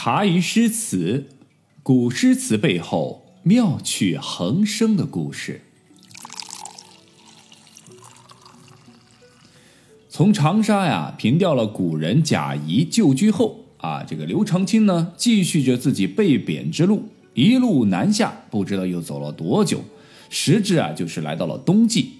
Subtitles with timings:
[0.00, 1.26] 茶余诗词，
[1.82, 5.62] 古诗词背后妙趣横生的故事。
[10.08, 19.82] 从长沙呀平掉了古人贾谊旧居后啊，这个刘长卿呢，继续着自己被贬之路，一路南下，不知道又走了多久，
[20.30, 22.17] 时至啊，就是来到了冬季。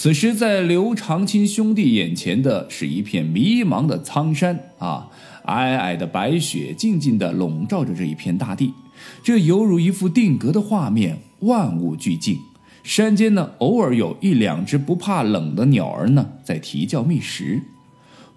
[0.00, 5.08] 此时，在刘长卿兄弟眼前的是一片迷茫的苍山啊。
[5.44, 8.72] 皑皑的白雪静静地笼罩着这一片大地，
[9.24, 12.38] 这犹如一幅定格的画面，万物俱静。
[12.84, 17.62] 山间呢，偶尔有一两只不怕冷的鸟儿呢，在啼叫觅食。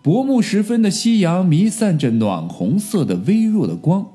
[0.02, 4.08] 薄暮时分的夕阳弥散着暖红色的微弱的光。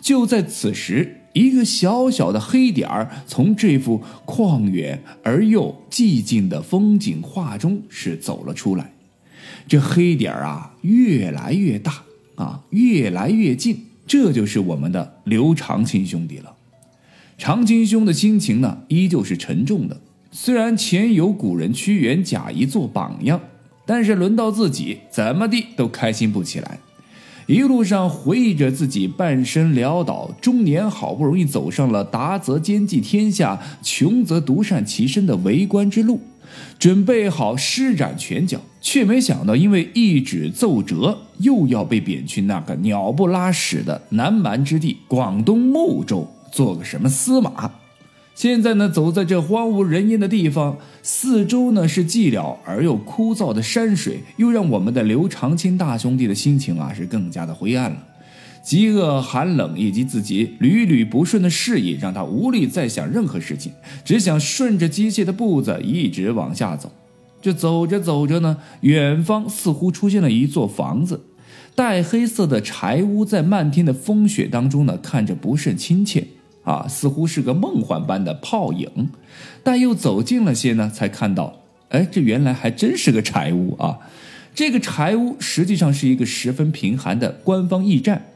[0.00, 8.94] 就在此时，一个小小的黑点儿从这幅旷远而又寂静的风景画中是走了出来。
[9.68, 12.02] 这黑点儿啊，越来越大。
[12.36, 16.54] 啊，越来越近，这就是我们的刘长卿兄弟了。
[17.38, 19.98] 长卿兄的心情呢，依旧是沉重的。
[20.30, 23.40] 虽然前有古人屈原、贾谊做榜样，
[23.86, 26.78] 但是轮到自己，怎么地都开心不起来。
[27.46, 36.20] 一路上回忆着自己半生潦倒，中年好不容易走上了达则兼济天下，穷则独善其身的为官之路。
[36.76, 47.70] 准备好施展拳脚，却没想到因为一纸奏折，又要被贬去那个鸟不拉屎的南蛮之地——广东睦州，做个什么司马。
[48.36, 57.96] 现在呢，走在这荒无人烟的地方，四周呢是寂寥而又枯燥的山水，又让我们的刘长卿大兄弟的心情啊是更加的灰暗了。
[58.62, 63.72] 饥饿、寒冷以及自己屡屡不顺的事业，让他无力再想任何事情，
[64.04, 66.92] 只想顺着机械的步子一直往下走。
[67.40, 71.22] 这走着走着呢，远方似乎出现了一座房子，
[71.74, 76.26] 带黑色的柴屋，在漫天的风雪当中呢，看着不甚亲切
[76.66, 79.10] 啊，似乎是个梦幻般的泡影。
[79.62, 83.98] 但又走近了些呢，才看到，哎，这原来还真是个柴屋啊！
[84.52, 88.26] 这个柴屋实际上是一个十分贫寒的官方驿站。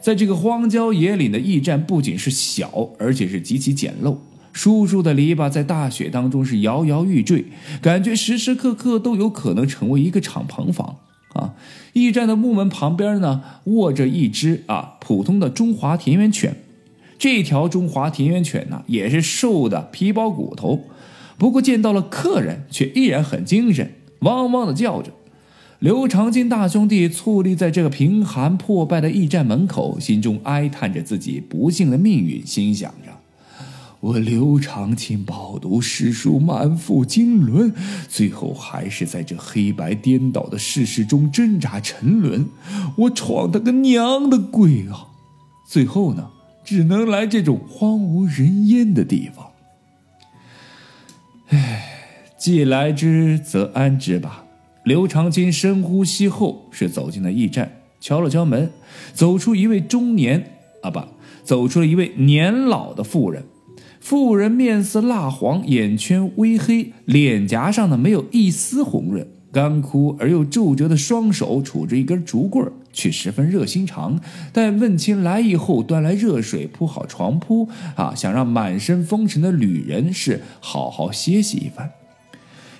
[0.00, 4.16] 在这个荒郊野岭的驿站，不仅是小，而且是极其简陋。
[4.52, 7.46] 疏疏的篱笆在大雪当中是摇摇欲坠，
[7.80, 10.98] 感觉时时刻刻都有可能成为一个敞篷房
[11.32, 11.54] 啊！
[11.94, 16.56] 驿站的木门旁边呢，卧着一只啊普通的中华田园犬。
[17.22, 20.80] 这条中华田园犬呢，也是瘦的皮包骨头，
[21.38, 25.12] 不过见到了客人，却依然很精神，汪汪的叫着。
[25.78, 33.12] 刘长卿大兄弟矗立在这个贫寒破败的驿站门口，心中哀叹着自己不幸的命运，心想着：
[34.00, 37.72] 我刘长卿饱读诗书，满腹经纶，
[38.08, 42.48] 最后还是在这黑白颠倒的世事中挣扎沉沦。
[42.96, 45.06] 我闯他个娘的鬼啊！
[45.64, 46.30] 最后呢，
[46.64, 49.50] 只能来这种荒无人烟的地方。
[51.48, 51.84] 唉，
[52.38, 54.44] 既来之，则安之吧。
[54.84, 58.70] 刘长卿深呼吸后，是走进了驿站，敲了敲门，
[59.12, 61.00] 走出一位中年啊不，
[61.44, 63.44] 走出了一位年老的妇人。
[64.00, 74.18] 妇人面色蜡黄，眼圈微黑，脸颊上呢没有一丝红润，干枯而又皱褶的双手杵着一根竹棍儿，却十分热心肠。
[74.52, 81.90] 待问清来意后，端来热水，铺好床铺啊，想让满身风尘的旅人是好好歇息一番。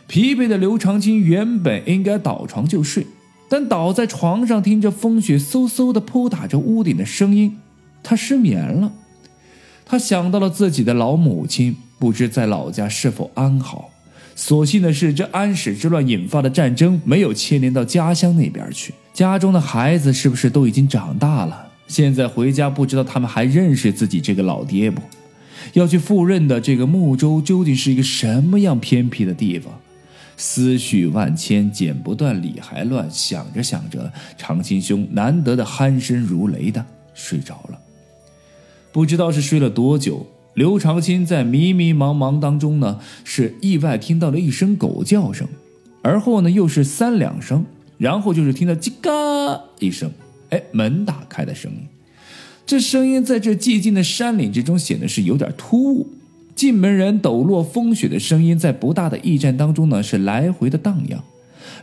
[0.06, 3.06] 疲惫的刘长卿原本应该倒床就睡，
[3.49, 7.59] 但倒在床上听着风雪嗖嗖的扑打着屋顶的声音，
[8.03, 8.93] 他失眠了。
[9.84, 13.91] 他想到了自己的老母亲，不知在老家是否安好。
[14.34, 18.94] 所幸的是，这安史之乱引发的战争没有牵连到家乡那边去。
[19.12, 21.69] 家中的孩子是不是都已经长大了？
[21.87, 25.03] 现在回家，不知道他们还认识自己这个老爹不？
[25.75, 29.78] 要去赴任的这个睦州究竟是一个什么样偏僻的地方？
[30.37, 33.09] 思绪万千，剪不断，理还乱。
[33.10, 36.84] 想着想着，长青兄难得的鼾声如雷的
[37.14, 37.79] 睡着了。
[38.90, 45.49] 不知道是睡了多久，刘长卿在迷迷茫茫当中呢，是意外听到了一声狗叫声，
[46.02, 47.64] 而后呢又是三两声，
[47.99, 49.10] 然后就是听到叽嘎
[49.78, 50.10] 一声，
[50.50, 51.78] 哎，门打开的声音。
[52.66, 56.08] 这声音在这寂静的山岭之中显得是有点突兀。
[56.55, 61.25] 进门人抖落风雪的声音，在不大的驿站当中呢，是来回的荡漾。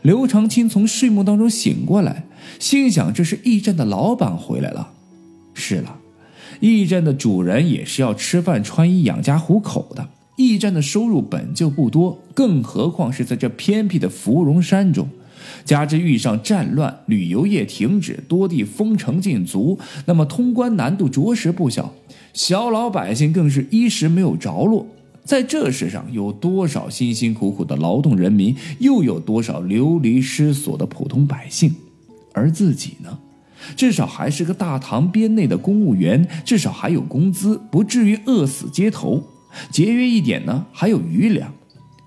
[0.04, 2.25] 刘长卿从睡梦当中醒过来，
[2.60, 4.92] 心想：这是驿站的老板回来了。
[5.56, 5.98] 是了，
[6.60, 10.10] 驿站的主人也是要吃饭、穿衣、养家糊口的。
[10.36, 15.10] 驿站的收入本就不多，更何况是在这偏僻的芙蓉山中，
[15.66, 21.94] 加之遇上战乱，旅游业停止，多地封城禁足，那么通关难度着实不小。
[22.34, 24.88] 小老百姓更是衣食没有着落。
[25.26, 31.76] 在这世上，有多少辛辛苦苦的劳动人民，又有多少流离失所的普通百姓？
[32.34, 33.20] 而自己呢？
[33.76, 39.24] 至少还是个大唐边内的公务员，至少还有工资，不至于饿死街头。
[39.72, 41.54] 节约一点呢，还有余粮。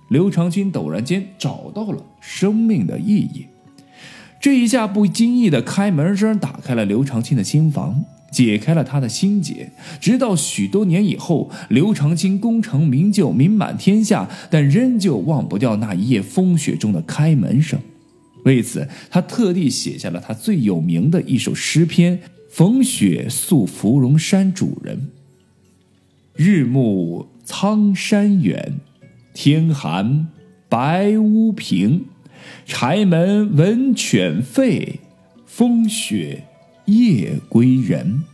[0.09, 3.47] 刘长卿陡然间找到了生命的意义。
[4.41, 9.73] 这一下不经意的开门声，打开了刘长卿的心房，解开了他的心结。
[10.01, 17.79] 直到许多年以后，刘长卿功成名就，名满天下，但仍旧忘不掉那一夜风雪中的开门声。
[18.45, 22.19] 为此，他特地写下了他最有名的一首诗篇
[22.51, 24.97] 《逢雪宿芙蓉山主人》
[26.35, 28.81] ：“日暮苍山远，
[29.33, 30.29] 天寒
[30.69, 32.05] 白屋贫。
[32.67, 34.97] 柴门闻犬吠，
[35.47, 36.45] 风雪
[36.87, 38.25] 夜归人。”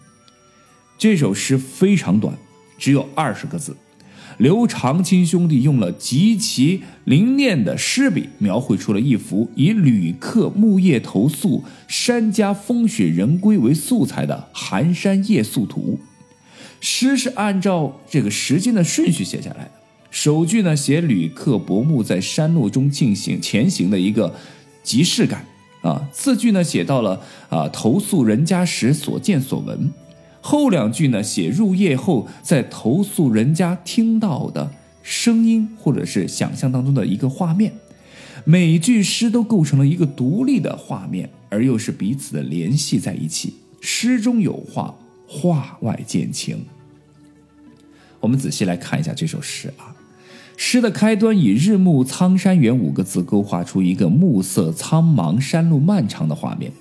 [0.97, 2.37] 这首诗非常短，
[2.79, 3.77] 只有二十个字。
[4.39, 15.99] 刘长卿兄弟用了极其灵练的诗笔，描绘出了一幅以旅客木叶投宿、山家风雪人归为素材的寒山夜宿图。
[16.81, 19.71] 诗是按照这个时间的顺序写下来的。
[20.11, 24.35] 首句呢，写旅客薄暮在山路中进行前行的一个
[24.85, 25.45] 即视感
[25.83, 26.09] 啊。
[26.13, 29.93] 次句呢，写到了啊投宿人家时所见所闻。
[30.49, 34.71] 后两句呢，写入夜后在投宿人家听到的
[35.03, 37.75] 声音，或者是想象当中的一个画面。
[38.47, 43.57] 每句诗都构成了一个独立的画面，而又是彼此的联系在一起。
[43.83, 44.95] 诗中有画，
[45.27, 46.65] 画外见情。
[48.19, 49.95] 我们仔细来看一下这首诗啊。
[50.57, 56.73] 诗的开端以“日暮苍山远”五个字勾画出一个暮色苍茫、山路漫长的画面。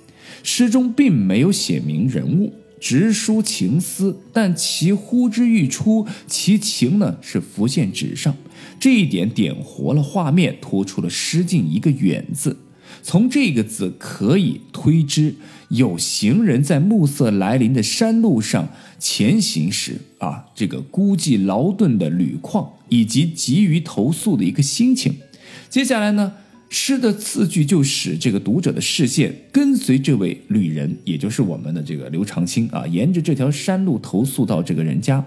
[0.42, 2.54] 诗中并没有写明人物。
[2.80, 8.36] 直抒情思，但其呼之欲出，其情呢是浮现纸上，
[8.78, 12.56] 这一点点活了画面，突出了诗境一个远字。
[13.02, 15.34] 从这个字可以推知，
[15.68, 25.16] 有行人在暮色来临的山路上前行时，啊，这个孤寂劳顿的旅况，以及急于投宿的一个心情。
[25.70, 26.32] 接下来呢？
[26.70, 35.24] 诗的次句就使这个读者的视线跟随这位旅人，也就是我们的这个刘长卿啊，沿着这条山路投宿到这个人家。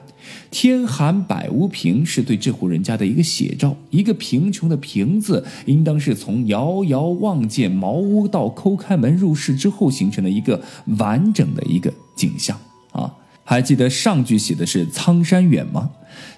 [0.51, 10.63] 天寒百屋贫是对这户人家的一个写照，一个贫穷的贫字，应当是从遥遥望见茅屋到抠开门入室之后形成的一个
[10.99, 12.55] 完整的一个景象
[12.91, 13.11] 啊。
[13.43, 15.89] 还记得上句写的是苍山远吗？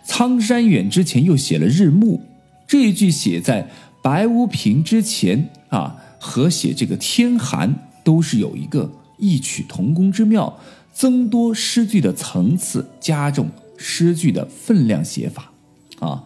[0.05, 2.21] 苍山远之前又写了日暮，
[2.65, 3.69] 这一句写在。
[4.03, 10.59] 白屋平之前啊，和写这个天寒都是有一个异曲同工之妙，
[10.93, 15.53] 增多诗句的层次，加重诗句的分量写法
[15.99, 16.25] 啊。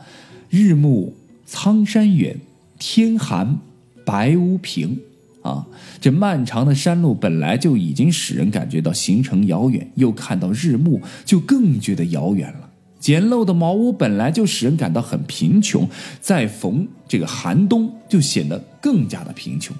[0.50, 1.13] 日暮
[1.45, 2.39] 苍山远，
[2.79, 3.59] 天寒
[4.03, 5.00] 白屋贫
[5.44, 5.68] 啊。
[6.01, 12.67] 这漫长的山路本来就已经使人感觉到行程遥远，又看到日暮，就更觉得遥远了。
[13.00, 15.88] 简陋的茅屋本来就使人感到很贫穷，
[16.20, 19.76] 再逢这个寒冬，就显得更加的贫穷。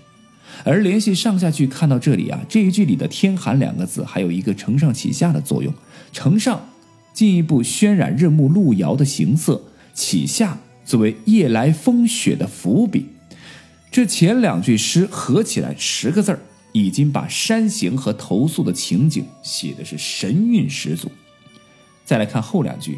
[0.64, 5.74] 而联系上下句看到这里啊，这一句里的“天寒”两个字还有一个承上启下的作用，
[6.12, 6.70] 承上
[7.14, 9.62] 进一步渲染日暮路遥的形色，
[9.94, 13.08] 启下作为夜来风雪的伏笔。
[13.92, 16.40] 这前两句诗合起来十个字儿，
[16.72, 21.12] 已经把山行和投宿的情景写的是神韵十足。
[22.08, 22.98] 再来看后两句，“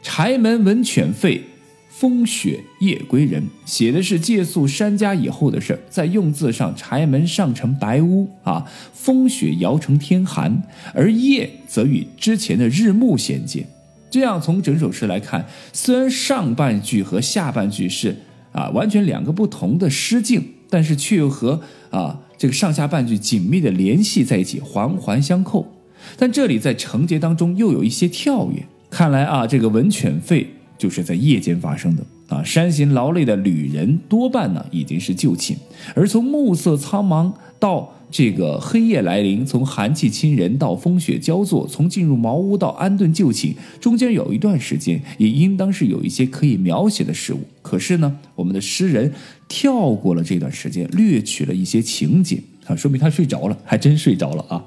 [0.00, 1.40] 柴门闻犬吠，
[1.88, 5.80] 风雪夜归人”，写的是借宿山家以后的事儿。
[5.90, 10.62] 在用字上，柴门上成白屋啊，风雪摇成天寒，
[10.94, 13.66] 而夜则与之前的日暮衔接。
[14.08, 18.16] 这样从整首诗来看，虽然上半句和下半句是
[18.52, 25.73] 啊完全两个不同的诗境，但是却又和啊这个上下半句紧密的联系在一起，环环相扣。
[26.16, 30.46] 但这里在承节当中又有一些跳跃，看来啊，这个闻犬吠
[30.78, 32.42] 就是在夜间发生的啊。
[32.42, 35.56] 山行劳累的旅人多半呢已经是就寝，
[35.94, 47.40] 而从暮色苍茫到这个黑夜来临，从寒气侵人到风雪交作，从进入茅屋到安顿就寝，中间有一段时间，也应当是有一些可以描写的事物。
[47.60, 49.12] 可是呢，我们的诗人
[49.48, 54.64] 跳过了这段时间，略取了一些情节啊，说明他睡着了，还真睡着了啊。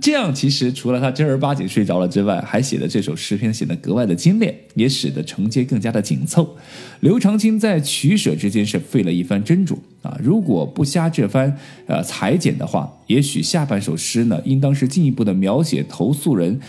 [0.00, 6.56] 这样其实除了他正儿八经睡着了之外，还写的这首诗篇显得格外的精炼，也使得承接更加的紧凑。
[7.00, 16.60] 刘长卿在取舍之间是费了一番斟酌啊，如果不瞎这番呃裁剪的话，也许下半首诗呢，应当是进一步的描写投诉人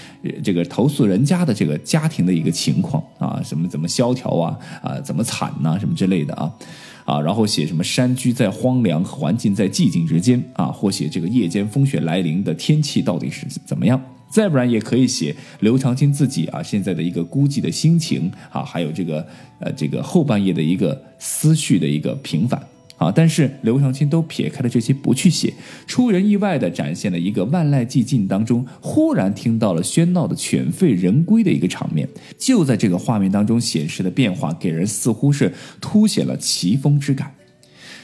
[0.43, 6.51] 这个投诉人家的这个家庭的一个情况啊，什么怎么萧条啊啊，怎么惨呐，什么之类的啊。
[7.05, 13.99] 啊，然后写什么山居在荒凉，环境在寂静之间啊，或写这个夜间风雪来临的天气到底是怎么样？
[14.29, 19.25] 再不然也可以写刘长卿自己啊现在的一个孤寂的心情啊，还有这个
[19.59, 22.61] 呃这个后半夜的一个思绪的一个平反。
[22.99, 23.09] 啊！
[23.09, 25.53] 但是刘长卿都撇开了这些不去写，
[25.87, 32.07] 出人意外地展现了一个万籁寂静当中，忽然听到了喧闹的犬吠人归的一个场面。
[32.37, 37.33] 就在这个画面当中显示的变化，给人似乎是凸显了奇峰之感。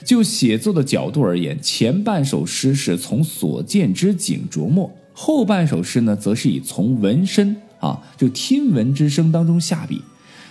[0.05, 10.01] 就写作的角度而言，前半首诗是从所见之景琢磨，后半首诗呢，则是以从闻声啊，就听闻之声当中下笔，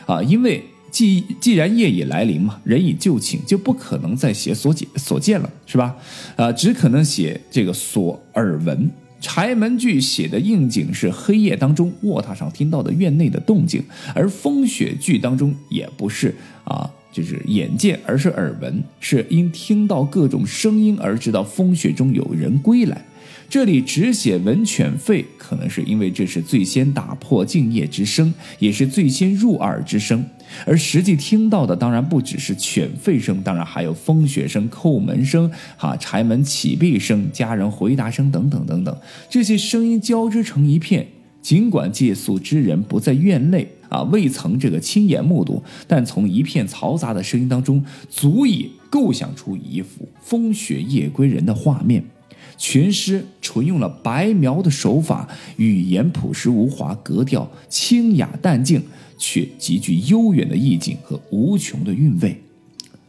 [0.04, 0.64] 啊，因为。
[0.94, 5.96] 既既然夜已来临嘛，人已就寝，就不可能再写所见所见了，是吧？
[6.36, 8.88] 啊，只可能写这个所耳闻。
[9.20, 13.82] 柴门剧写的应景是黑夜当中卧榻上听到的院内的动静，
[14.14, 16.32] 而风雪剧当中也不是
[16.62, 23.04] 啊，就是眼见，而是耳闻，是因听到各种声音而知道风雪中有人归来。
[23.48, 30.24] 这里只写闻犬吠，可能是因为这是最先打破静夜之声，也是最先入耳之声。
[30.66, 38.96] 而实际听到的当然不只是犬吠声，当然还有风雪声、叩门声、哈柴门启闭声、家人回答声等等等等。
[39.30, 41.06] 这些声音交织成一片，
[41.40, 52.04] 尽管借宿之人不在院内啊，未曾这个亲眼目睹，但从一片嘈杂的声音当中，足以构想出一幅风雪夜归人的画面。
[52.56, 58.82] 全诗纯用了白描的手法，语言朴实无华，格调清雅淡静，
[59.18, 62.40] 却极具悠远的意境和无穷的韵味。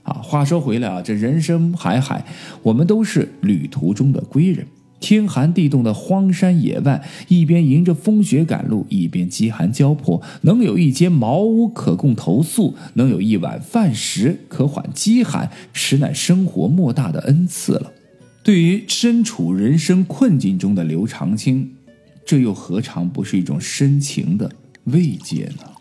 [0.04, 2.25] 啊，话说回来啊，这人生海海，
[2.62, 4.68] 我们都是旅途中的归人。
[5.00, 17.92] 天寒地冻的荒山野外，一边迎着风雪赶路，一边饥寒交迫，能有一间茅屋可供投宿，能有一碗饭食可缓饥寒，实乃生活莫大的恩赐了。
[18.46, 21.74] 对于身处人生困境中的刘长卿，
[22.24, 24.52] 这又何尝不是一种深情的
[24.84, 25.75] 慰藉呢？